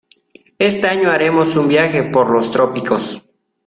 [0.57, 3.21] Este año haremos un viaje por los trópicos.